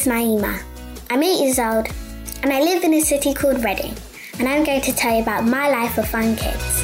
is 0.00 0.06
Nyemah. 0.06 0.62
I'm 1.10 1.22
8 1.22 1.40
years 1.42 1.58
old 1.58 1.86
and 2.42 2.52
I 2.52 2.60
live 2.60 2.84
in 2.84 2.94
a 2.94 3.00
city 3.00 3.34
called 3.34 3.62
Reading. 3.62 3.94
And 4.38 4.48
I'm 4.48 4.64
going 4.64 4.80
to 4.82 4.92
tell 4.92 5.14
you 5.14 5.22
about 5.22 5.44
my 5.44 5.68
life 5.68 5.98
of 5.98 6.08
Fun 6.08 6.36
Kids. 6.36 6.82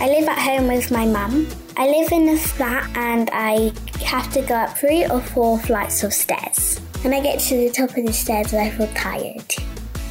I 0.00 0.06
live 0.08 0.28
at 0.28 0.38
home 0.38 0.68
with 0.68 0.90
my 0.90 1.06
mum. 1.06 1.46
I 1.76 1.86
live 1.86 2.10
in 2.12 2.28
a 2.30 2.36
flat 2.36 2.90
and 2.96 3.30
I 3.32 3.72
have 4.04 4.32
to 4.32 4.42
go 4.42 4.54
up 4.54 4.76
three 4.76 5.06
or 5.06 5.20
four 5.20 5.58
flights 5.60 6.02
of 6.02 6.12
stairs. 6.12 6.78
When 7.02 7.14
I 7.14 7.20
get 7.20 7.38
to 7.40 7.56
the 7.56 7.70
top 7.70 7.96
of 7.96 8.06
the 8.06 8.12
stairs, 8.12 8.52
I 8.52 8.70
feel 8.70 8.88
tired. 8.94 9.54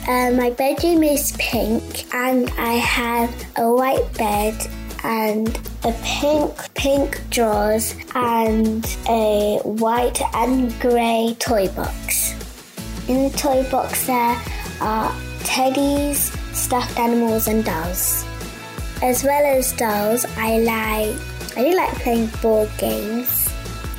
Uh, 0.07 0.31
my 0.31 0.49
bedroom 0.51 1.03
is 1.03 1.33
pink 1.37 2.13
and 2.13 2.49
I 2.51 2.73
have 2.73 3.33
a 3.57 3.71
white 3.71 4.13
bed 4.17 4.55
and 5.03 5.59
a 5.83 5.93
pink 6.03 6.73
pink 6.73 7.29
drawers 7.29 7.95
and 8.15 8.85
a 9.09 9.59
white 9.63 10.21
and 10.35 10.77
grey 10.79 11.35
toy 11.39 11.67
box. 11.69 12.33
In 13.07 13.29
the 13.29 13.37
toy 13.37 13.63
box 13.69 14.07
there 14.07 14.41
are 14.79 15.11
teddies, 15.43 16.31
stuffed 16.55 16.97
animals 16.99 17.47
and 17.47 17.65
dolls. 17.65 18.25
As 19.01 19.23
well 19.23 19.57
as 19.57 19.71
dolls, 19.73 20.25
I 20.37 20.59
like 20.59 21.17
I 21.57 21.69
do 21.69 21.75
like 21.75 21.93
playing 21.95 22.27
board 22.41 22.69
games. 22.77 23.40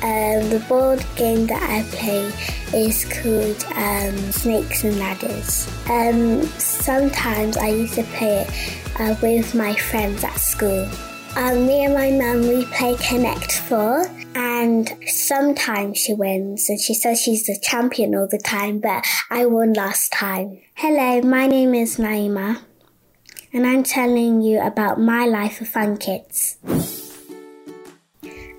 Um, 0.03 0.49
the 0.49 0.63
board 0.67 1.03
game 1.15 1.47
that 1.47 1.63
I 1.63 1.81
play 1.95 2.31
is 2.77 3.05
called 3.05 3.63
um, 3.75 4.31
Snakes 4.31 4.83
and 4.83 4.97
Ladders. 4.97 5.67
Um, 5.89 6.43
sometimes 6.59 7.57
I 7.57 7.69
used 7.69 7.95
to 7.95 8.03
play 8.03 8.45
it 8.45 8.99
uh, 8.99 9.15
with 9.21 9.55
my 9.55 9.73
friends 9.73 10.23
at 10.23 10.37
school. 10.37 10.89
Um, 11.35 11.65
me 11.65 11.85
and 11.85 11.93
my 11.93 12.11
mum, 12.11 12.41
we 12.41 12.65
play 12.65 12.95
Connect 12.97 13.53
4, 13.59 14.05
and 14.35 14.95
sometimes 15.07 15.97
she 15.97 16.13
wins, 16.13 16.69
and 16.69 16.79
she 16.79 16.93
says 16.93 17.21
she's 17.21 17.47
the 17.47 17.57
champion 17.59 18.13
all 18.13 18.27
the 18.27 18.37
time, 18.37 18.79
but 18.79 19.05
I 19.29 19.45
won 19.45 19.73
last 19.73 20.11
time. 20.11 20.61
Hello, 20.75 21.21
my 21.21 21.47
name 21.47 21.73
is 21.73 21.97
Nyemah 21.97 22.61
and 23.53 23.67
I'm 23.67 23.83
telling 23.83 24.41
you 24.41 24.59
about 24.59 24.99
my 24.99 25.25
life 25.25 25.61
of 25.61 25.69
Fun 25.69 25.97
Kids. 25.97 26.57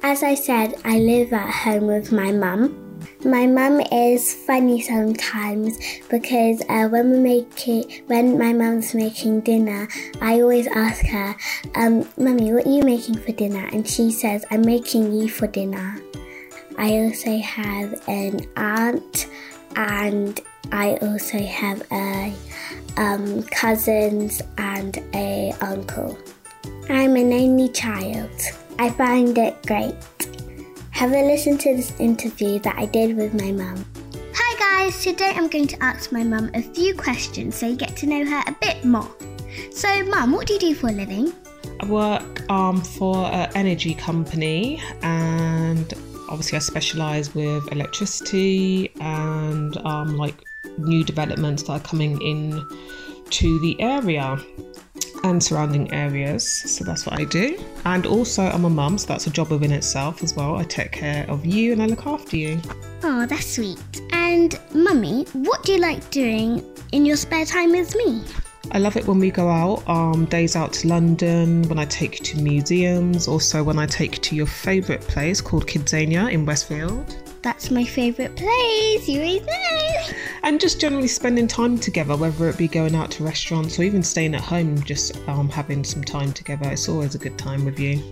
As 0.07 0.23
I 0.23 0.35
said, 0.35 0.75
I 0.85 0.99
live 0.99 1.33
at 1.33 1.51
home 1.51 1.87
with 1.87 2.13
my 2.13 2.31
mum. 2.31 3.01
My 3.25 3.47
mum 3.47 3.81
is 3.91 4.35
funny 4.35 4.83
sometimes 4.83 5.79
because 6.11 6.61
uh, 6.69 6.89
when 6.89 7.11
we 7.11 7.19
make 7.19 7.67
it, 7.67 8.07
when 8.07 8.37
my 8.37 8.53
mum's 8.53 8.95
making 8.95 9.41
dinner, 9.41 9.89
I 10.21 10.43
always 10.43 10.67
ask 10.67 11.07
her, 11.07 11.35
um, 11.75 12.07
"Mummy, 12.19 12.53
what 12.53 12.67
are 12.67 12.71
you 12.71 12.83
making 12.83 13.17
for 13.17 13.33
dinner?" 13.33 13.67
And 13.73 13.89
she 13.89 14.11
says, 14.11 14.45
"I'm 14.51 14.61
making 14.61 15.11
you 15.15 15.31
for 15.31 15.47
dinner." 15.47 15.99
I 16.77 16.91
also 16.99 17.39
have 17.39 18.07
an 18.07 18.41
aunt, 18.59 19.27
and 19.75 20.39
I 20.71 20.99
also 21.01 21.39
have 21.39 21.81
a 21.91 22.35
um, 22.99 23.43
cousins 23.45 24.43
and 24.59 24.99
a 25.15 25.55
uncle. 25.63 26.19
I'm 26.91 27.17
an 27.17 27.33
only 27.33 27.71
child. 27.71 28.31
I 28.77 28.91
find 28.91 29.39
it 29.39 29.55
great. 29.67 29.95
Have 30.91 31.13
a 31.13 31.23
listen 31.23 31.57
to 31.59 31.77
this 31.77 31.99
interview 32.01 32.59
that 32.61 32.77
I 32.77 32.87
did 32.87 33.17
with 33.17 33.33
my 33.33 33.53
mum. 33.53 33.85
Hi 34.35 34.59
guys, 34.59 35.01
today 35.03 35.33
I'm 35.35 35.49
going 35.49 35.69
to 35.69 35.83
ask 35.83 36.11
my 36.11 36.25
mum 36.25 36.51
a 36.55 36.63
few 36.63 36.93
questions 36.95 37.55
so 37.55 37.69
you 37.69 37.77
get 37.77 37.97
to 37.99 38.07
know 38.07 38.25
her 38.25 38.43
a 38.49 38.53
bit 38.61 38.85
more. 38.85 39.09
So, 39.71 40.05
mum, 40.07 40.33
what 40.33 40.49
do 40.49 40.55
you 40.55 40.59
do 40.59 40.75
for 40.75 40.89
a 40.89 40.93
living? 40.93 41.33
I 41.81 41.87
work 41.87 42.51
um, 42.51 42.81
for 42.81 43.27
an 43.27 43.49
energy 43.55 43.95
company 43.95 44.83
and 45.03 45.95
obviously 46.29 46.57
I 46.57 46.61
specialise 46.61 47.33
with 47.33 47.71
electricity 47.71 48.91
and 49.01 49.77
um, 49.87 50.17
like 50.17 50.43
new 50.79 51.05
developments 51.05 51.63
that 51.65 51.73
are 51.73 51.81
coming 51.81 52.21
in 52.21 52.67
to 53.31 53.61
the 53.61 53.81
area 53.81 54.37
and 55.25 55.43
surrounding 55.43 55.93
areas. 55.93 56.47
So 56.47 56.85
that's 56.85 57.05
what 57.07 57.19
I 57.19 57.25
do. 57.25 57.59
And 57.85 58.07
also, 58.07 58.45
I'm 58.45 58.65
a 58.65 58.71
mum, 58.71 58.99
so 58.99 59.07
that's 59.07 59.27
a 59.27 59.31
job 59.31 59.51
within 59.51 59.73
itself 59.73 60.23
as 60.23 60.37
well. 60.37 60.57
I 60.57 60.65
take 60.65 60.93
care 60.93 61.29
of 61.29 61.45
you 61.45 61.73
and 61.73 61.83
I 61.83 61.87
look 61.87 62.07
after 62.07 62.37
you. 62.37 62.61
Oh, 63.03 63.27
that's 63.27 63.47
sweet. 63.47 63.83
And, 64.13 64.59
mummy, 64.73 65.25
what 65.33 65.65
do 65.65 65.73
you 65.73 65.79
like 65.79 66.09
doing 66.11 66.65
in 66.93 67.05
your 67.05 67.17
spare 67.17 67.45
time 67.45 67.73
with 67.73 67.97
me? 67.97 68.23
I 68.73 68.79
love 68.79 68.97
it 68.97 69.07
when 69.07 69.19
we 69.19 69.31
go 69.31 69.49
out, 69.49 69.87
um, 69.89 70.25
days 70.27 70.57
out 70.57 70.73
to 70.75 70.89
London, 70.89 71.63
when 71.69 71.79
I 71.79 71.85
take 71.85 72.19
you 72.19 72.25
to 72.27 72.41
museums, 72.41 73.29
also 73.29 73.63
when 73.63 73.79
I 73.79 73.87
take 73.87 74.17
you 74.17 74.23
to 74.23 74.37
your 74.37 74.47
favourite 74.47 75.03
place 75.03 75.41
called 75.41 75.67
Kidzania 75.67 76.33
in 76.33 76.47
Westfield. 76.47 77.24
That's 77.45 77.71
my 77.71 77.85
favourite 77.85 78.35
place, 78.37 79.07
you 79.07 79.21
always 79.21 79.43
know. 79.43 80.17
And 80.45 80.59
just 80.59 80.81
generally 80.81 81.09
spending 81.09 81.47
time 81.47 81.79
together, 81.79 82.17
whether 82.17 82.49
it 82.49 82.57
be 82.57 82.67
going 82.67 82.95
out 82.95 83.11
to 83.13 83.23
restaurants 83.23 83.79
or 83.79 83.83
even 83.83 84.03
staying 84.03 84.35
at 84.35 84.41
home, 84.41 84.83
just 84.83 85.19
um, 85.29 85.51
having 85.51 85.85
some 85.85 86.03
time 86.03 86.33
together. 86.33 86.71
It's 86.71 86.89
always 86.89 87.15
a 87.15 87.19
good 87.19 87.37
time 87.37 87.67
with 87.67 87.79
you. 87.79 88.03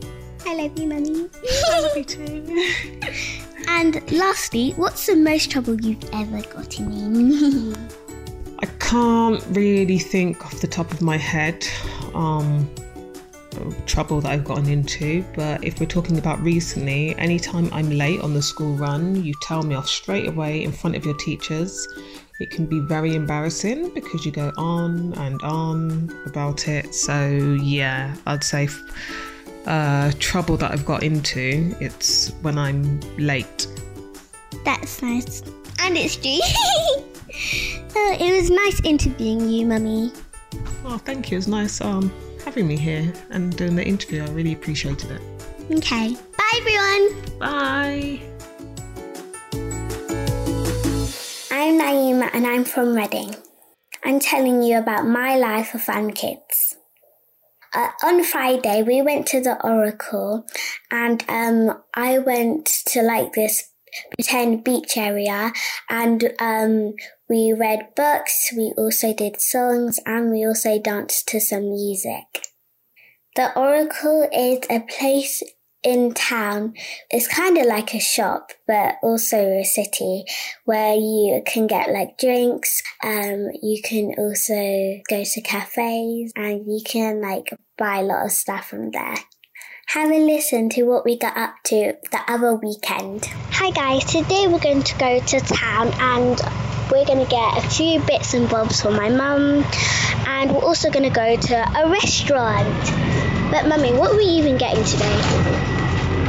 I 0.44 0.54
love 0.54 0.78
you, 0.78 0.87
mummy. 0.87 1.31
I 1.71 1.81
love 1.81 1.97
you 1.97 2.04
too. 2.04 3.00
and 3.69 4.12
lastly, 4.12 4.72
what's 4.72 5.06
the 5.06 5.16
most 5.16 5.50
trouble 5.50 5.81
you've 5.81 6.04
ever 6.12 6.42
gotten 6.42 6.92
in? 6.92 7.75
I 8.59 8.66
can't 8.81 9.42
really 9.53 9.98
think 9.98 10.44
off 10.44 10.60
the 10.60 10.66
top 10.66 10.92
of 10.92 11.00
my 11.00 11.16
head. 11.16 11.66
Um, 12.12 12.69
trouble 13.86 14.20
that 14.20 14.30
I've 14.32 14.44
gotten 14.44 14.68
into, 14.68 15.24
but 15.34 15.62
if 15.64 15.80
we're 15.80 15.86
talking 15.86 16.18
about 16.18 16.40
recently, 16.40 17.14
anytime 17.16 17.68
I'm 17.72 17.90
late 17.90 18.20
on 18.20 18.34
the 18.34 18.42
school 18.42 18.74
run, 18.74 19.22
you 19.24 19.34
tell 19.42 19.62
me 19.62 19.74
off 19.74 19.88
straight 19.88 20.28
away 20.28 20.62
in 20.62 20.72
front 20.72 20.96
of 20.96 21.04
your 21.04 21.16
teachers. 21.16 21.86
It 22.41 22.50
can 22.50 22.66
be 22.66 22.80
very 22.80 23.14
embarrassing 23.14 23.94
because 23.94 24.24
you 24.26 24.32
go 24.32 24.52
on 24.56 25.12
and 25.14 25.41
on 25.42 26.10
about 26.26 26.68
it. 26.68 26.94
So, 26.94 27.28
yeah, 27.62 28.16
I'd 28.26 28.42
say 28.42 28.68
uh, 29.66 30.12
trouble 30.18 30.56
that 30.56 30.72
I've 30.72 30.84
got 30.84 31.02
into, 31.02 31.74
it's 31.80 32.30
when 32.42 32.58
I'm 32.58 33.00
late. 33.16 33.68
That's 34.64 35.02
nice. 35.02 35.42
And 35.80 35.96
it's 35.96 36.16
G. 36.16 36.41
uh, 36.94 38.16
it 38.18 38.41
was 38.41 38.50
nice 38.50 38.80
interviewing 38.84 39.48
you, 39.48 39.66
Mummy. 39.66 40.12
Oh, 40.84 40.98
thank 40.98 41.30
you. 41.30 41.36
It 41.36 41.38
was 41.38 41.48
nice 41.48 41.80
um, 41.80 42.12
having 42.44 42.66
me 42.66 42.76
here 42.76 43.12
and 43.30 43.56
doing 43.56 43.76
the 43.76 43.84
interview. 43.84 44.22
I 44.22 44.28
really 44.30 44.53
appreciated 44.53 45.10
it. 45.10 45.20
Okay. 45.70 46.16
Bye, 46.36 46.58
everyone. 46.58 47.38
Bye. 47.38 48.20
I'm 51.50 51.78
Nyemah 51.78 52.30
and 52.34 52.47
I'm 52.47 52.64
from 52.64 52.94
Reading. 52.94 53.36
I'm 54.04 54.19
telling 54.19 54.62
you 54.62 54.78
about 54.78 55.06
my 55.06 55.36
life 55.36 55.75
of 55.75 55.82
Fun 55.82 56.12
Kids. 56.12 56.76
Uh, 57.75 57.88
on 58.03 58.22
Friday, 58.25 58.82
we 58.82 59.00
went 59.00 59.26
to 59.28 59.41
the 59.41 59.62
Oracle 59.64 60.44
and 60.91 61.24
um, 61.28 61.82
I 61.94 62.19
went 62.19 62.66
to 62.88 63.03
like 63.03 63.32
this 63.32 63.70
pretend 64.14 64.64
beach 64.64 64.97
area 64.97 65.53
and 65.88 66.32
um, 66.38 66.94
we 67.32 67.50
read 67.50 67.94
books, 67.97 68.53
we 68.54 68.75
also 68.76 69.15
did 69.15 69.41
songs, 69.41 69.98
and 70.04 70.31
we 70.31 70.47
also 70.47 70.78
danced 70.78 71.26
to 71.28 71.41
some 71.41 71.70
music. 71.70 72.26
The 73.37 73.59
Oracle 73.59 74.28
is 74.31 74.59
a 74.69 74.81
place 74.81 75.42
in 75.82 76.12
town. 76.12 76.75
It's 77.09 77.26
kind 77.26 77.56
of 77.56 77.65
like 77.65 77.94
a 77.94 78.00
shop, 78.00 78.50
but 78.66 78.97
also 79.03 79.38
a 79.38 79.65
city 79.65 80.25
where 80.66 80.94
you 80.94 81.42
can 81.47 81.66
get 81.66 81.91
like 81.91 82.19
drinks. 82.19 82.82
Um, 83.03 83.48
you 83.62 83.81
can 83.82 84.12
also 84.19 85.00
go 85.09 85.25
to 85.25 85.41
cafes 85.41 86.34
and 86.37 86.66
you 86.66 86.82
can 86.84 87.22
like 87.22 87.48
buy 87.78 88.00
a 88.00 88.03
lot 88.03 88.26
of 88.26 88.32
stuff 88.32 88.69
from 88.69 88.91
there 88.91 89.16
have 89.86 90.10
a 90.10 90.18
listen 90.18 90.71
to 90.71 90.84
what 90.84 91.04
we 91.04 91.18
got 91.18 91.36
up 91.36 91.54
to 91.65 91.92
the 92.12 92.21
other 92.27 92.54
weekend. 92.54 93.27
Hi 93.51 93.71
guys, 93.71 94.04
today 94.04 94.47
we're 94.48 94.59
going 94.59 94.83
to 94.83 94.97
go 94.97 95.21
to 95.21 95.41
town 95.41 95.89
and 95.98 96.41
we're 96.92 97.06
going 97.06 97.24
to 97.24 97.30
get 97.30 97.56
a 97.56 97.66
few 97.71 98.00
bits 98.00 98.34
and 98.34 98.50
bobs 98.50 98.83
for 98.83 98.91
my 98.91 99.09
mum 99.09 99.65
and 100.27 100.53
we're 100.53 100.62
also 100.62 100.91
going 100.91 101.04
to 101.04 101.10
go 101.10 101.36
to 101.36 101.54
a 101.54 101.89
restaurant. 101.89 102.68
But 103.50 103.66
mummy, 103.66 103.94
what 103.94 104.12
are 104.12 104.16
we 104.16 104.24
even 104.24 104.59
getting 104.59 104.84
today? 104.84 105.21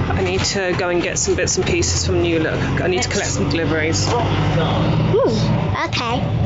I 0.08 0.22
need 0.24 0.40
to 0.40 0.74
go 0.80 0.88
and 0.88 1.04
get 1.04 1.18
some 1.18 1.36
bits 1.36 1.58
and 1.58 1.66
pieces 1.66 2.06
from 2.06 2.22
New 2.22 2.40
Look. 2.40 2.82
I 2.82 2.88
need 2.88 3.02
to 3.02 3.10
collect 3.10 3.32
some 3.32 3.50
deliveries. 3.50 4.08
Hmm, 4.08 5.86
okay 5.86 6.44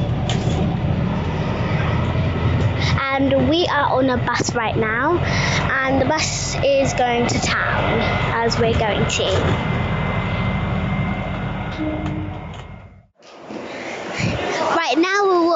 and 3.18 3.50
we 3.50 3.66
are 3.68 3.98
on 3.98 4.10
a 4.10 4.18
bus 4.18 4.54
right 4.54 4.78
now 4.78 5.18
and 5.18 6.00
the 6.00 6.06
bus 6.06 6.56
is 6.64 6.94
going 6.94 7.26
to 7.26 7.40
town 7.40 8.00
as 8.34 8.60
we're 8.60 8.78
going 8.78 9.08
to 9.08 9.77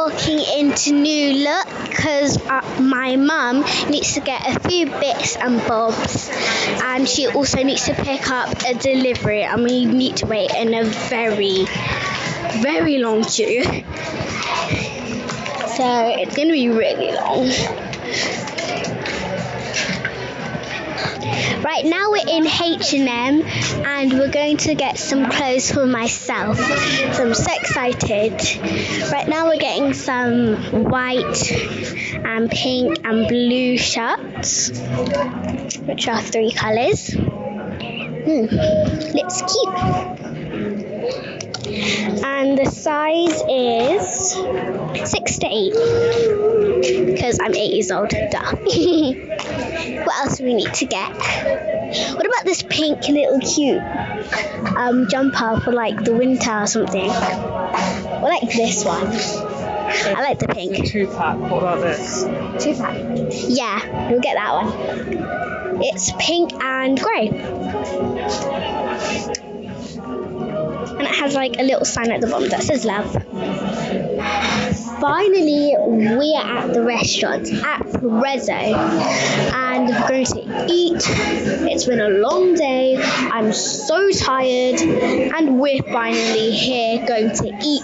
walking 0.03 0.39
into 0.57 0.93
New 0.93 1.43
Look 1.43 1.67
because 1.87 2.35
uh, 2.47 2.61
my 2.81 3.17
mum 3.17 3.61
needs 3.87 4.15
to 4.15 4.19
get 4.19 4.41
a 4.47 4.59
few 4.67 4.87
bits 4.87 5.35
and 5.35 5.59
bobs 5.67 6.27
and 6.83 7.07
she 7.07 7.27
also 7.27 7.61
needs 7.61 7.85
to 7.85 7.93
pick 7.93 8.27
up 8.27 8.49
a 8.63 8.73
delivery 8.73 9.43
and 9.43 9.63
we 9.63 9.85
need 9.85 10.17
to 10.17 10.25
wait 10.25 10.49
in 10.55 10.73
a 10.73 10.85
very, 10.85 11.65
very 12.63 12.97
long 12.97 13.23
queue. 13.23 13.63
So 15.71 16.09
it's 16.09 16.35
going 16.35 16.49
to 16.49 16.53
be 16.53 16.67
really 16.67 17.13
long. 17.13 17.80
Right 21.63 21.85
now 21.85 22.09
we're 22.09 22.27
in 22.27 22.47
H&M 22.47 23.41
and 23.85 24.13
we're 24.13 24.31
going 24.31 24.57
to 24.57 24.73
get 24.73 24.97
some 24.97 25.29
clothes 25.29 25.71
for 25.71 25.85
myself. 25.85 26.57
So 26.57 27.23
I'm 27.27 27.33
so 27.35 27.53
excited. 27.53 28.33
Right 29.11 29.27
now 29.27 29.45
we're 29.45 29.59
getting 29.59 29.93
some 29.93 30.89
white 30.89 31.51
and 31.51 32.49
pink 32.49 33.05
and 33.05 33.27
blue 33.27 33.77
shirts, 33.77 34.69
which 35.81 36.07
are 36.07 36.21
three 36.21 36.51
colours. 36.51 37.13
Hmm, 37.13 38.45
looks 39.15 39.41
cute 39.41 40.20
and 41.81 42.57
the 42.57 42.65
size 42.65 43.41
is 43.49 45.09
six 45.09 45.39
to 45.39 45.47
eight 45.47 45.73
because 47.05 47.39
I'm 47.39 47.55
eight 47.55 47.73
years 47.73 47.91
old. 47.91 48.09
Duh. 48.09 48.55
what 50.05 50.15
else 50.19 50.37
do 50.37 50.43
we 50.43 50.53
need 50.53 50.73
to 50.73 50.85
get? 50.85 51.11
What 51.11 52.25
about 52.25 52.45
this 52.45 52.61
pink 52.63 53.07
little 53.07 53.39
cute 53.39 53.81
um, 54.77 55.07
jumper 55.09 55.59
for 55.61 55.71
like 55.71 56.03
the 56.03 56.13
winter 56.13 56.61
or 56.61 56.67
something? 56.67 57.09
I 57.09 58.21
like 58.21 58.51
this 58.51 58.85
one. 58.85 59.07
I 59.07 60.21
like 60.21 60.39
the 60.39 60.47
pink. 60.47 60.85
Two 60.87 61.07
pack. 61.07 61.37
What 61.37 61.63
about 61.63 61.81
this? 61.81 62.23
Two 62.63 62.75
pack. 62.75 62.97
Yeah, 63.47 64.09
we'll 64.09 64.21
get 64.21 64.35
that 64.35 64.53
one. 64.53 65.81
It's 65.83 66.11
pink 66.19 66.53
and 66.63 66.99
grey 66.99 67.29
and 71.01 71.09
it 71.09 71.15
has 71.15 71.33
like 71.33 71.57
a 71.57 71.63
little 71.63 71.83
sign 71.83 72.11
at 72.11 72.21
the 72.21 72.27
bottom 72.27 72.49
that 72.49 72.61
says 72.61 72.85
love. 72.85 73.11
Finally, 75.01 75.75
we 75.87 76.35
are 76.39 76.59
at 76.59 76.73
the 76.73 76.83
restaurant 76.83 77.51
at 77.51 77.81
Prezzo 77.87 78.51
and 78.51 79.89
we're 79.89 80.07
going 80.07 80.25
to 80.25 80.50
eat. 80.69 81.03
It's 81.71 81.85
been 81.85 82.01
a 82.01 82.09
long 82.09 82.53
day. 82.55 82.97
I'm 82.97 83.53
so 83.53 84.09
tired, 84.11 84.81
and 84.81 85.59
we're 85.59 85.83
finally 85.83 86.51
here 86.51 87.05
going 87.05 87.31
to 87.35 87.57
eat. 87.63 87.83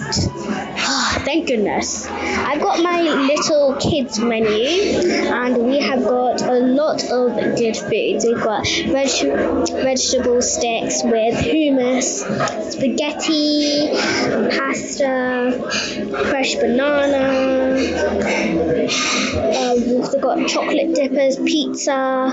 Thank 1.27 1.47
goodness. 1.47 2.07
I've 2.07 2.61
got 2.61 2.81
my 2.81 3.01
little 3.01 3.75
kids 3.75 4.19
menu, 4.19 5.09
and 5.27 5.57
we 5.57 5.79
have 5.81 6.03
got 6.03 6.41
a 6.41 6.53
lot 6.59 7.03
of 7.11 7.35
good 7.57 7.75
food. 7.75 8.21
We've 8.23 8.41
got 8.43 8.65
veg- 8.65 9.67
vegetable 9.83 10.41
sticks 10.41 11.03
with 11.03 11.35
hummus, 11.35 12.23
spaghetti, 12.71 13.89
pasta, 14.57 15.51
fresh 16.29 16.55
banana. 16.55 17.77
Uh, 18.87 19.73
we've 19.75 19.95
also 19.99 20.19
got 20.19 20.47
chocolate 20.47 20.95
dippers, 20.95 21.35
pizza, 21.37 22.31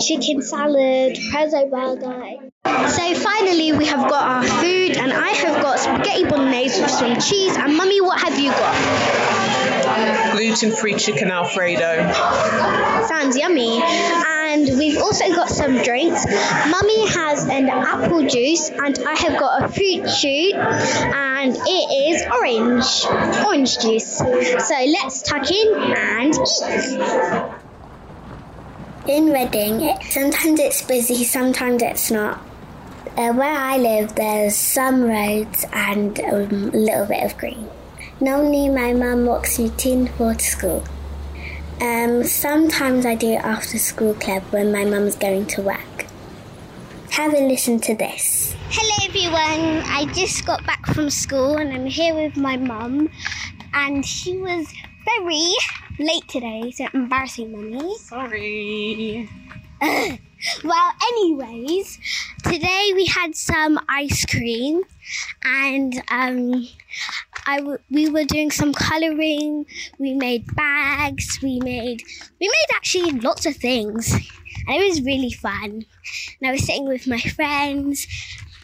chicken 0.00 0.42
salad, 0.42 1.16
prezzo 1.30 1.70
burger. 1.70 2.50
So 2.64 3.14
finally 3.14 3.72
we 3.72 3.86
have 3.86 4.08
got 4.08 4.22
our 4.22 4.42
food 4.42 4.96
and 4.96 5.12
I 5.12 5.28
have 5.28 5.62
got 5.62 5.78
spaghetti 5.78 6.24
bolognese 6.24 6.80
with 6.80 6.90
some 6.90 7.20
cheese 7.20 7.56
and 7.56 7.76
mummy 7.76 8.00
what 8.00 8.20
have 8.20 8.38
you 8.38 8.50
got? 8.50 10.32
Gluten-free 10.32 10.94
chicken 10.94 11.30
alfredo. 11.30 12.12
Sounds 13.06 13.36
yummy. 13.36 13.82
And 13.82 14.78
we've 14.78 14.98
also 14.98 15.28
got 15.34 15.48
some 15.48 15.82
drinks. 15.82 16.24
Mummy 16.26 17.08
has 17.08 17.44
an 17.48 17.68
apple 17.68 18.26
juice 18.26 18.70
and 18.70 18.98
I 19.06 19.14
have 19.14 19.38
got 19.38 19.64
a 19.64 19.68
fruit 19.68 20.08
shoot 20.08 20.54
and 20.54 21.56
it 21.56 22.14
is 22.14 22.22
orange. 22.32 23.44
Orange 23.46 23.78
juice. 23.78 24.18
So 24.18 24.84
let's 24.86 25.22
tuck 25.22 25.50
in 25.50 25.74
and 25.74 26.34
eat. 26.34 27.63
In 29.06 29.26
Reading, 29.26 30.00
sometimes 30.00 30.58
it's 30.58 30.80
busy, 30.80 31.24
sometimes 31.24 31.82
it's 31.82 32.10
not. 32.10 32.38
Uh, 33.18 33.34
where 33.34 33.54
I 33.54 33.76
live, 33.76 34.14
there's 34.14 34.56
some 34.56 35.02
roads 35.02 35.66
and 35.74 36.18
um, 36.20 36.70
a 36.72 36.76
little 36.78 37.04
bit 37.04 37.22
of 37.22 37.36
green. 37.36 37.68
Normally, 38.18 38.70
my 38.70 38.94
mum 38.94 39.26
walks 39.26 39.58
me 39.58 39.68
to 39.68 39.90
and 39.90 40.08
to 40.16 40.38
school. 40.38 40.84
Um, 41.82 42.24
sometimes 42.24 43.04
I 43.04 43.14
do 43.14 43.34
after 43.34 43.76
school 43.76 44.14
club 44.14 44.42
when 44.44 44.72
my 44.72 44.86
mum's 44.86 45.16
going 45.16 45.44
to 45.48 45.60
work. 45.60 46.06
Have 47.10 47.34
a 47.34 47.46
listen 47.46 47.80
to 47.80 47.94
this. 47.94 48.56
Hello, 48.70 49.06
everyone. 49.06 49.84
I 49.84 50.10
just 50.14 50.46
got 50.46 50.64
back 50.64 50.86
from 50.86 51.10
school 51.10 51.58
and 51.58 51.74
I'm 51.74 51.84
here 51.84 52.14
with 52.14 52.38
my 52.38 52.56
mum, 52.56 53.10
and 53.74 54.06
she 54.06 54.38
was 54.38 54.72
very 55.04 55.54
late 55.98 56.26
today, 56.28 56.70
so 56.70 56.86
embarrassing, 56.94 57.52
mummy. 57.52 57.96
Sorry. 57.98 59.28
well, 60.64 60.92
anyways, 61.08 61.98
today 62.42 62.92
we 62.94 63.06
had 63.06 63.34
some 63.34 63.78
ice 63.88 64.24
cream, 64.24 64.82
and 65.44 66.02
um, 66.10 66.66
I 67.46 67.58
w- 67.58 67.78
we 67.90 68.08
were 68.08 68.24
doing 68.24 68.50
some 68.50 68.72
coloring. 68.72 69.66
We 69.98 70.14
made 70.14 70.46
bags. 70.54 71.38
We 71.42 71.60
made 71.60 72.02
we 72.40 72.48
made 72.48 72.76
actually 72.76 73.12
lots 73.12 73.46
of 73.46 73.56
things, 73.56 74.12
and 74.12 74.76
it 74.76 74.88
was 74.88 75.02
really 75.02 75.32
fun. 75.32 75.84
And 76.40 76.48
I 76.48 76.52
was 76.52 76.66
sitting 76.66 76.88
with 76.88 77.06
my 77.06 77.20
friends. 77.20 78.06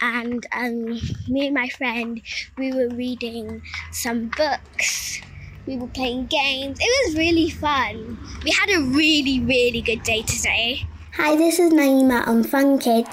And 0.03 0.47
um, 0.53 0.99
me 1.29 1.49
and 1.49 1.55
my 1.55 1.69
friend, 1.69 2.23
we 2.57 2.73
were 2.73 2.89
reading 2.89 3.61
some 3.93 4.31
books 4.35 5.21
we 5.71 5.77
were 5.77 5.87
playing 5.95 6.27
games. 6.27 6.79
It 6.81 7.07
was 7.07 7.17
really 7.17 7.49
fun. 7.49 8.19
We 8.43 8.51
had 8.51 8.71
a 8.71 8.83
really, 8.91 9.39
really 9.39 9.81
good 9.81 10.03
day 10.03 10.23
today. 10.23 10.83
Hi, 11.15 11.37
this 11.37 11.61
is 11.61 11.73
Nyemah 11.73 12.27
on 12.27 12.43
Fun 12.43 12.77
Kids. 12.77 13.07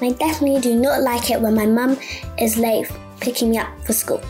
I 0.00 0.14
definitely 0.16 0.60
do 0.60 0.78
not 0.78 1.02
like 1.02 1.28
it 1.28 1.40
when 1.40 1.56
my 1.56 1.66
mum 1.66 1.98
is 2.38 2.56
late 2.56 2.86
picking 3.18 3.50
me 3.50 3.58
up 3.58 3.66
for 3.84 3.92
school. 3.92 4.22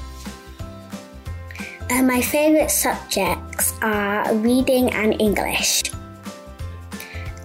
Uh, 1.90 2.02
my 2.02 2.22
favourite 2.22 2.70
subjects 2.70 3.74
are 3.82 4.34
reading 4.36 4.88
and 4.94 5.20
English. 5.20 5.82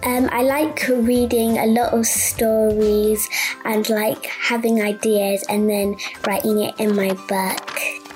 Um, 0.04 0.30
I 0.32 0.40
like 0.40 0.88
reading 0.88 1.58
a 1.58 1.66
lot 1.66 1.92
of 1.92 2.06
stories 2.06 3.28
and 3.66 3.86
like 3.90 4.24
having 4.24 4.80
ideas 4.80 5.44
and 5.50 5.68
then 5.68 5.96
writing 6.26 6.62
it 6.62 6.80
in 6.80 6.96
my 6.96 7.12
book. 7.28 8.07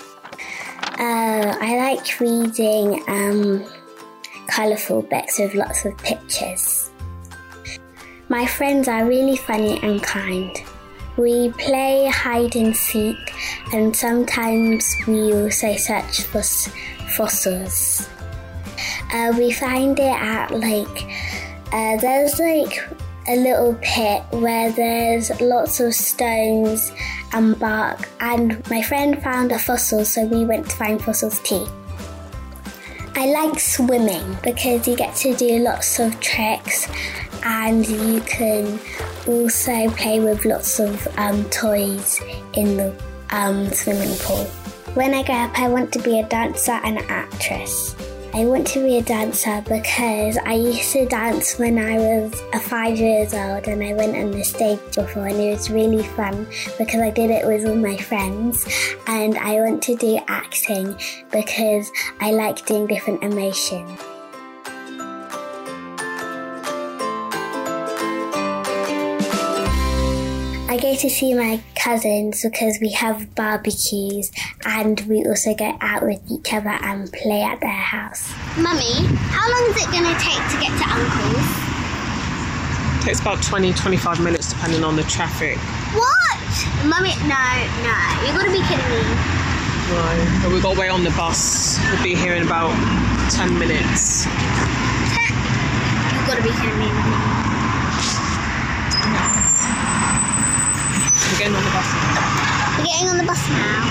Uh, 1.02 1.58
I 1.60 1.78
like 1.78 2.20
reading 2.20 3.02
um, 3.08 3.64
colourful 4.46 5.02
books 5.02 5.40
with 5.40 5.56
lots 5.56 5.84
of 5.84 5.98
pictures. 5.98 6.92
My 8.28 8.46
friends 8.46 8.86
are 8.86 9.04
really 9.04 9.36
funny 9.36 9.80
and 9.82 10.00
kind. 10.00 10.56
We 11.16 11.50
play 11.58 12.06
hide 12.06 12.54
and 12.54 12.76
seek, 12.76 13.18
and 13.72 13.96
sometimes 13.96 14.94
we 15.08 15.34
also 15.34 15.74
search 15.74 16.22
for 16.22 16.44
fossils. 17.16 18.08
Uh, 19.12 19.34
we 19.36 19.50
find 19.50 19.98
it 19.98 20.04
at 20.04 20.52
like 20.52 21.10
uh, 21.72 21.96
there's 21.96 22.38
like 22.38 22.78
a 23.28 23.36
little 23.36 23.78
pit 23.82 24.22
where 24.30 24.72
there's 24.72 25.30
lots 25.40 25.80
of 25.80 25.94
stones 25.94 26.92
and 27.32 27.58
bark, 27.58 28.08
and 28.20 28.68
my 28.68 28.82
friend 28.82 29.22
found 29.22 29.52
a 29.52 29.58
fossil, 29.58 30.04
so 30.04 30.24
we 30.24 30.44
went 30.44 30.68
to 30.68 30.76
find 30.76 31.02
fossils 31.02 31.40
too. 31.40 31.66
I 33.14 33.26
like 33.26 33.60
swimming 33.60 34.36
because 34.42 34.88
you 34.88 34.96
get 34.96 35.14
to 35.16 35.34
do 35.34 35.58
lots 35.58 35.98
of 36.00 36.18
tricks 36.20 36.88
and 37.44 37.86
you 37.86 38.20
can 38.22 38.78
also 39.26 39.90
play 39.90 40.18
with 40.20 40.44
lots 40.44 40.80
of 40.80 41.06
um, 41.18 41.44
toys 41.50 42.20
in 42.54 42.76
the 42.76 42.94
um, 43.30 43.70
swimming 43.70 44.16
pool. 44.18 44.44
When 44.94 45.14
I 45.14 45.22
grow 45.22 45.36
up, 45.36 45.58
I 45.58 45.68
want 45.68 45.92
to 45.92 45.98
be 46.00 46.20
a 46.20 46.28
dancer 46.28 46.72
and 46.72 46.98
an 46.98 47.04
actress. 47.08 47.94
I 48.34 48.46
want 48.46 48.66
to 48.68 48.82
be 48.82 48.96
a 48.96 49.02
dancer 49.02 49.62
because 49.68 50.38
I 50.38 50.54
used 50.54 50.90
to 50.92 51.04
dance 51.04 51.58
when 51.58 51.78
I 51.78 51.98
was 51.98 52.40
uh, 52.54 52.58
five 52.60 52.96
years 52.96 53.34
old 53.34 53.68
and 53.68 53.84
I 53.84 53.92
went 53.92 54.16
on 54.16 54.30
the 54.30 54.42
stage 54.42 54.80
before 54.94 55.26
and 55.26 55.38
it 55.38 55.52
was 55.52 55.68
really 55.68 56.02
fun 56.02 56.46
because 56.78 57.02
I 57.02 57.10
did 57.10 57.30
it 57.30 57.46
with 57.46 57.66
all 57.66 57.74
my 57.74 57.98
friends 57.98 58.66
and 59.06 59.36
I 59.36 59.56
want 59.56 59.82
to 59.82 59.96
do 59.96 60.18
acting 60.28 60.96
because 61.30 61.92
I 62.20 62.30
like 62.30 62.64
doing 62.64 62.86
different 62.86 63.22
emotions. 63.22 64.00
I 70.72 70.78
go 70.78 70.94
to 70.94 71.10
see 71.10 71.34
my 71.34 71.60
cousins 71.76 72.42
because 72.42 72.78
we 72.80 72.92
have 72.92 73.34
barbecues 73.34 74.32
and 74.64 74.98
we 75.02 75.22
also 75.26 75.54
go 75.54 75.76
out 75.82 76.02
with 76.02 76.18
each 76.30 76.50
other 76.50 76.70
and 76.70 77.12
play 77.12 77.42
at 77.42 77.60
their 77.60 77.68
house. 77.68 78.32
Mummy, 78.56 79.04
how 79.28 79.52
long 79.52 79.68
is 79.68 79.76
it 79.84 79.92
going 79.92 80.08
to 80.08 80.16
take 80.16 80.40
to 80.48 80.56
get 80.64 80.72
to 80.80 80.86
Uncle's? 80.88 81.44
takes 83.04 83.20
about 83.20 83.42
20 83.42 83.74
25 83.74 84.24
minutes 84.24 84.50
depending 84.50 84.82
on 84.82 84.96
the 84.96 85.02
traffic. 85.02 85.58
What? 85.92 86.40
Mummy, 86.88 87.12
no, 87.28 87.44
no. 87.84 87.98
You've 88.24 88.32
got 88.32 88.46
to 88.46 88.52
be 88.56 88.62
kidding 88.64 88.88
me. 88.88 89.02
No, 89.92 90.40
But 90.40 90.52
we've 90.54 90.62
got 90.62 90.72
to 90.72 90.80
wait 90.80 90.88
on 90.88 91.04
the 91.04 91.10
bus. 91.10 91.78
We'll 91.84 92.02
be 92.02 92.14
here 92.14 92.32
in 92.32 92.46
about 92.46 92.72
10 93.30 93.58
minutes. 93.58 94.24
You've 96.16 96.26
got 96.26 96.36
to 96.36 96.42
be 96.42 96.48
kidding 96.48 96.78
me. 96.78 97.41
We're 101.32 101.38
getting 101.38 101.54
on 101.56 101.64
the 101.64 101.70
bus 101.70 101.88
now. 101.94 102.76
We're 102.76 102.84
getting 102.84 103.08
on 103.08 103.16
the 103.16 103.24
bus 103.24 103.48
now. 103.48 103.88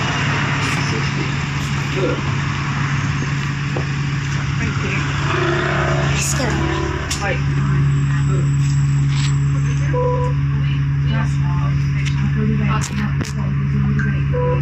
Let's 6.11 6.33
go. 6.37 6.45
Right. 7.17 7.41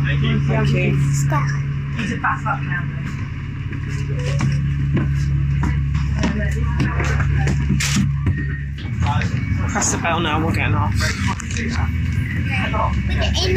Thank 0.05 0.21
you. 0.23 0.39
Thank 0.47 0.69
you. 0.69 0.95
Stop. 1.11 1.49
Press 9.67 9.91
the 9.91 9.97
bell 10.01 10.19
now, 10.21 10.45
we're 10.45 10.55
getting 10.55 10.75
off. 10.75 12.08
We're 12.49 12.55
getting 12.55 12.75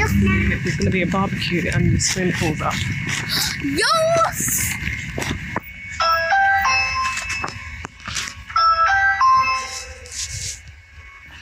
off 0.02 0.12
now. 0.14 0.58
There's 0.62 0.76
going 0.76 0.84
to 0.84 0.90
be 0.90 1.02
a 1.02 1.06
barbecue 1.06 1.70
and 1.72 1.94
the 1.94 2.00
swimming 2.00 2.34
pool's 2.34 2.60
up. 2.60 2.74
Yes! 3.64 4.74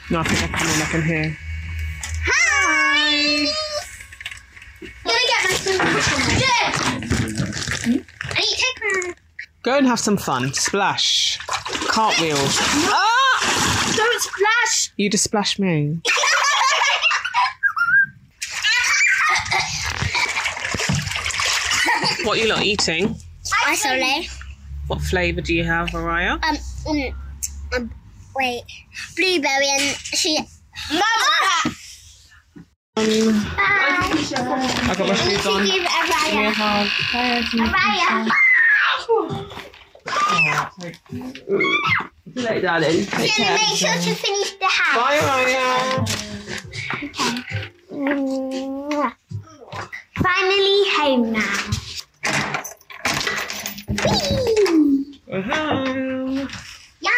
No, 0.09 0.19
I 0.19 0.23
think 0.23 0.39
they're 0.39 0.49
coming, 0.49 0.81
I 0.81 0.85
can 0.85 1.01
hear. 1.03 1.37
Hi! 2.25 3.47
Gonna 5.03 5.19
get 5.27 5.43
my 5.43 5.55
phone. 5.57 5.81
I 8.21 8.39
need 8.39 8.57
take. 8.57 9.15
Go 9.63 9.77
and 9.77 9.87
have 9.87 9.99
some 9.99 10.17
fun. 10.17 10.53
Splash. 10.53 11.37
Cartwheel. 11.89 12.37
Ah! 12.37 13.93
Don't 13.95 14.21
splash! 14.21 14.91
You 14.97 15.09
just 15.09 15.23
splash 15.23 15.59
me. 15.59 16.01
What 22.23 22.37
are 22.37 22.41
you 22.41 22.47
lot 22.49 22.63
eating? 22.63 23.15
I 23.65 23.75
sorry. 23.75 24.27
What 24.87 25.01
flavour 25.01 25.41
do 25.41 25.53
you 25.55 25.63
have, 25.63 25.91
Mariah? 25.93 26.33
Um, 26.33 26.57
um, 26.87 27.13
um, 27.75 27.91
wait. 28.35 28.63
Blueberry 29.15 29.67
and 29.69 29.95
she. 29.97 30.37
Mama! 30.91 31.75
Um, 32.97 33.05
Bye. 33.55 34.11
I 34.83 34.95
got 34.97 35.07
my 35.07 35.15
shoes 35.15 35.45
on. 35.47 35.63
Give 35.63 35.73
Give 35.73 35.81
me 35.81 35.87
a 35.87 35.89
Araya. 35.89 36.53
hug. 36.53 36.87
Araya. 37.53 38.29
See 41.09 42.39
you 42.39 42.41
later, 42.43 42.61
darling. 42.61 43.05
Take 43.05 43.31
Can 43.33 43.45
care. 43.45 43.55
make 43.57 43.77
sure 43.77 43.93
to 43.93 44.15
finish 44.15 44.51
the 44.59 44.65
house. 44.67 44.95
Bye, 44.95 45.19
Mariah. 45.21 46.05
Finally 50.21 50.83
home 50.95 51.31
now. 51.31 51.57
We're 55.27 55.41
home. 55.41 56.49
Yeah. 56.99 57.09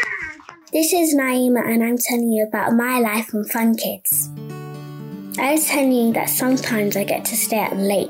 This 0.71 0.93
Nyemah 1.13 1.67
and 1.67 1.83
I'm 1.83 1.97
telling 1.97 2.31
you 2.31 2.43
about 2.43 2.73
my 2.73 2.99
life 2.99 3.33
on 3.35 3.45
Fun 3.45 3.75
Kids. 3.75 4.29
I 5.37 5.53
was 5.53 5.65
telling 5.65 5.91
you 5.91 6.13
that 6.13 6.29
sometimes 6.29 6.97
I 6.97 7.03
get 7.03 7.25
to 7.25 7.35
stay 7.35 7.59
up 7.59 7.73
late, 7.75 8.09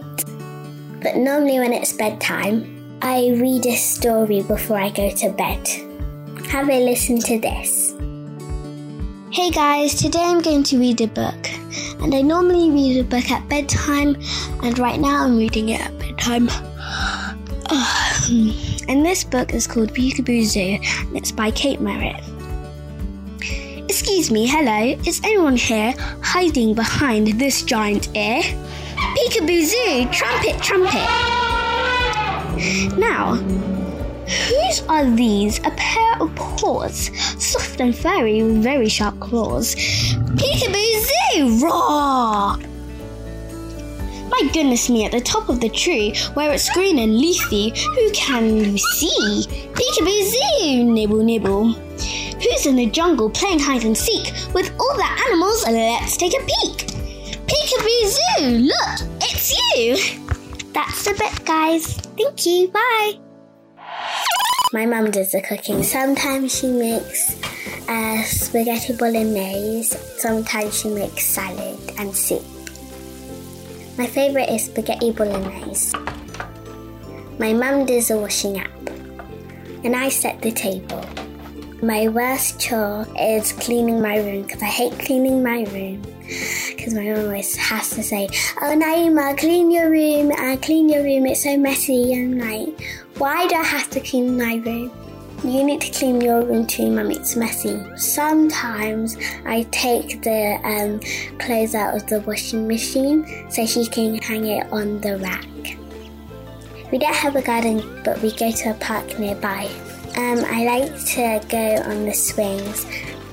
but 1.01 1.17
normally 1.17 1.59
when 1.59 1.73
it's 1.73 1.93
bedtime, 1.93 2.97
I 3.01 3.31
read 3.31 3.65
a 3.65 3.75
story 3.75 4.41
before 4.41 4.77
I 4.77 4.89
go 4.89 5.09
to 5.09 5.29
bed. 5.31 5.67
Have 6.47 6.69
a 6.69 6.79
listen 6.83 7.19
to 7.19 7.39
this. 7.39 7.93
Hey 9.31 9.51
guys, 9.51 9.95
today 9.95 10.23
I'm 10.23 10.41
going 10.41 10.63
to 10.63 10.79
read 10.79 11.01
a 11.01 11.07
book, 11.07 11.49
and 12.01 12.15
I 12.15 12.21
normally 12.21 12.69
read 12.71 12.99
a 12.99 13.03
book 13.03 13.29
at 13.31 13.47
bedtime, 13.49 14.15
and 14.63 14.79
right 14.79 14.99
now 14.99 15.25
I'm 15.25 15.37
reading 15.37 15.69
it 15.69 15.81
at 15.81 15.97
bedtime. 15.99 16.47
and 18.87 19.05
this 19.05 19.23
book 19.23 19.53
is 19.53 19.67
called 19.67 19.93
Peekaboo 19.93 20.43
Zoo, 20.45 20.79
and 21.07 21.17
it's 21.17 21.31
by 21.31 21.51
Kate 21.51 21.81
Merritt. 21.81 22.32
Excuse 23.93 24.31
me, 24.31 24.47
hello, 24.47 24.97
is 25.05 25.21
anyone 25.23 25.55
here 25.55 25.93
hiding 26.23 26.73
behind 26.73 27.27
this 27.39 27.61
giant 27.61 28.09
ear? 28.17 28.41
Peekaboo 29.15 29.61
Zoo, 29.61 30.09
trumpet, 30.11 30.59
trumpet. 30.63 31.07
Now, 32.97 33.35
whose 33.35 34.81
are 34.89 35.05
these? 35.05 35.59
A 35.59 35.69
pair 35.77 36.19
of 36.19 36.33
paws, 36.35 37.11
soft 37.37 37.79
and 37.81 37.95
furry 37.95 38.41
with 38.41 38.63
very 38.63 38.89
sharp 38.89 39.19
claws. 39.19 39.75
Peekaboo 39.75 41.05
Zoo, 41.05 41.63
roar! 41.63 42.57
My 44.27 44.49
goodness 44.51 44.89
me, 44.89 45.05
at 45.05 45.11
the 45.11 45.21
top 45.21 45.49
of 45.49 45.59
the 45.59 45.69
tree, 45.69 46.15
where 46.33 46.51
it's 46.51 46.67
green 46.73 46.97
and 46.97 47.15
leafy, 47.15 47.69
who 47.69 48.09
can 48.09 48.57
you 48.57 48.75
see? 48.75 49.45
Peekaboo 49.71 50.31
Zoo, 50.31 50.83
nibble 50.83 51.23
nibble. 51.23 51.92
Who's 52.43 52.65
in 52.65 52.75
the 52.75 52.87
jungle 52.87 53.29
playing 53.29 53.59
hide 53.59 53.85
and 53.85 53.97
seek 53.97 54.33
with 54.53 54.69
all 54.77 54.97
the 54.97 55.07
animals? 55.27 55.63
Let's 55.65 56.17
take 56.17 56.33
a 56.33 56.43
peek. 56.43 56.87
Peekaboo 57.47 58.05
Zoo, 58.05 58.45
look, 58.67 58.99
it's 59.21 59.51
you. 59.55 59.95
That's 60.73 61.05
the 61.05 61.11
bit, 61.11 61.45
guys. 61.45 61.85
Thank 62.17 62.45
you. 62.45 62.67
Bye. 62.67 63.13
My 64.73 64.85
mum 64.85 65.11
does 65.11 65.31
the 65.31 65.41
cooking. 65.41 65.83
Sometimes 65.83 66.59
she 66.59 66.67
makes 66.67 67.41
uh, 67.87 68.23
spaghetti 68.23 68.93
bolognese. 68.93 69.95
Sometimes 70.17 70.81
she 70.81 70.89
makes 70.89 71.25
salad 71.25 71.79
and 71.97 72.13
soup. 72.13 72.43
My 73.97 74.07
favourite 74.07 74.49
is 74.49 74.65
spaghetti 74.65 75.11
bolognese. 75.11 75.95
My 77.39 77.53
mum 77.53 77.85
does 77.85 78.09
the 78.09 78.17
washing 78.17 78.59
up, 78.59 78.89
and 79.85 79.95
I 79.95 80.09
set 80.09 80.41
the 80.41 80.51
table. 80.51 81.05
My 81.83 82.07
worst 82.07 82.61
chore 82.61 83.05
is 83.19 83.51
cleaning 83.51 84.01
my 84.01 84.15
room 84.15 84.43
because 84.43 84.61
I 84.61 84.67
hate 84.67 84.97
cleaning 84.99 85.43
my 85.43 85.65
room. 85.65 86.01
Because 86.69 86.93
my 86.93 87.03
mum 87.03 87.25
always 87.25 87.57
has 87.57 87.89
to 87.89 88.01
say, 88.03 88.29
Oh, 88.61 88.73
Nyemah, 88.73 89.37
clean 89.37 89.69
your 89.69 89.91
room, 89.91 90.31
uh, 90.31 90.55
clean 90.61 90.87
your 90.87 91.03
room, 91.03 91.25
it's 91.25 91.43
so 91.43 91.57
messy. 91.57 92.13
And 92.13 92.41
I'm 92.41 92.49
like, 92.49 92.81
Why 93.17 93.47
do 93.47 93.55
I 93.55 93.63
have 93.65 93.89
to 93.89 93.99
clean 93.99 94.37
my 94.37 94.55
room? 94.65 94.93
You 95.43 95.65
need 95.65 95.81
to 95.81 95.91
clean 95.91 96.21
your 96.21 96.45
room 96.45 96.65
too, 96.67 96.89
Mum, 96.89 97.11
it's 97.11 97.35
messy. 97.35 97.83
Sometimes 97.97 99.17
I 99.45 99.63
take 99.71 100.21
the 100.21 100.57
um, 100.63 101.01
clothes 101.37 101.75
out 101.75 101.97
of 101.97 102.07
the 102.07 102.21
washing 102.21 102.65
machine 102.65 103.51
so 103.51 103.65
she 103.65 103.85
can 103.87 104.19
hang 104.19 104.45
it 104.45 104.71
on 104.71 105.01
the 105.01 105.17
rack. 105.17 105.77
We 106.93 106.97
don't 106.97 107.13
have 107.13 107.35
a 107.35 107.41
garden, 107.41 108.03
but 108.05 108.21
we 108.21 108.31
go 108.37 108.53
to 108.53 108.69
a 108.69 108.73
park 108.75 109.19
nearby. 109.19 109.69
Um, 110.15 110.45
I 110.45 110.63
like 110.63 111.05
to 111.15 111.41
go 111.49 111.81
on 111.89 112.05
the 112.05 112.13
swings 112.13 112.85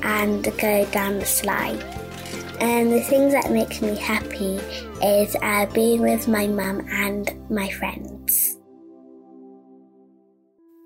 and 0.03 0.43
go 0.59 0.87
down 0.87 1.19
the 1.19 1.27
slide. 1.27 1.83
And 2.59 2.91
the 2.91 3.03
things 3.03 3.35
that 3.35 3.51
make 3.51 3.83
me 3.83 3.97
happy 3.97 4.59
is 5.03 5.37
uh, 5.43 5.67
being 5.75 6.01
with 6.01 6.27
my 6.27 6.47
mum 6.47 6.87
and 6.91 7.31
my 7.51 7.69
friends. 7.71 8.57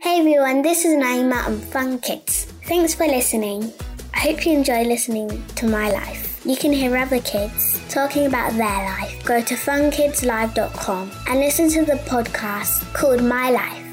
Hey 0.00 0.18
everyone, 0.18 0.62
this 0.62 0.84
is 0.84 0.94
Nyemah 0.96 1.46
on 1.46 1.60
Fun 1.60 2.00
Kids. 2.00 2.46
Thanks 2.64 2.94
for 2.94 3.06
listening. 3.06 3.72
I 4.12 4.18
hope 4.18 4.44
you 4.44 4.52
enjoy 4.52 4.82
listening 4.82 5.44
to 5.56 5.66
my 5.66 5.90
life. 5.92 6.44
You 6.44 6.56
can 6.56 6.72
hear 6.72 6.96
other 6.96 7.20
kids 7.20 7.80
talking 7.88 8.26
about 8.26 8.52
their 8.52 8.84
life. 8.84 9.24
Go 9.24 9.40
to 9.40 9.54
funkidslive.com 9.54 11.10
and 11.28 11.40
listen 11.40 11.70
to 11.70 11.84
the 11.84 11.98
podcast 12.08 12.92
called 12.92 13.22
My 13.22 13.50
Life. 13.50 13.83